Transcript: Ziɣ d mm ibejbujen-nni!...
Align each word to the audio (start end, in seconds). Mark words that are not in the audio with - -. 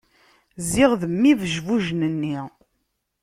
Ziɣ 0.69 0.91
d 1.01 1.03
mm 1.09 1.23
ibejbujen-nni!... 1.31 2.37